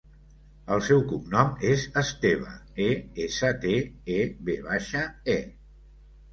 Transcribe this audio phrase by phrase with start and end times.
[0.75, 2.55] El seu cognom és Esteve:
[2.87, 2.89] e,
[3.27, 3.77] essa, te,
[4.17, 4.19] e,
[4.51, 5.07] ve baixa,
[5.39, 5.41] e.